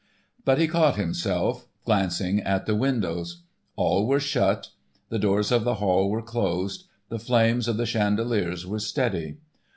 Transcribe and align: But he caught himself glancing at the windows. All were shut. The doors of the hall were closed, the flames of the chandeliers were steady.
But 0.43 0.57
he 0.57 0.67
caught 0.67 0.95
himself 0.95 1.67
glancing 1.85 2.39
at 2.41 2.65
the 2.65 2.73
windows. 2.73 3.43
All 3.75 4.07
were 4.07 4.19
shut. 4.19 4.69
The 5.09 5.19
doors 5.19 5.51
of 5.51 5.63
the 5.63 5.75
hall 5.75 6.09
were 6.09 6.23
closed, 6.23 6.87
the 7.09 7.19
flames 7.19 7.67
of 7.67 7.77
the 7.77 7.85
chandeliers 7.85 8.65
were 8.65 8.79
steady. 8.79 9.37